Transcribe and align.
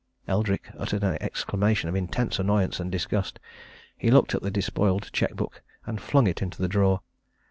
Eldrick 0.27 0.71
uttered 0.79 1.03
an 1.03 1.15
exclamation 1.21 1.87
of 1.87 1.95
intense 1.95 2.39
annoyance 2.39 2.79
and 2.79 2.91
disgust. 2.91 3.37
He 3.95 4.09
looked 4.09 4.33
at 4.33 4.41
the 4.41 4.49
despoiled 4.49 5.11
cheque 5.13 5.35
book, 5.35 5.61
and 5.85 6.01
flung 6.01 6.25
it 6.25 6.41
into 6.41 6.59
the 6.59 6.67
drawer. 6.67 7.01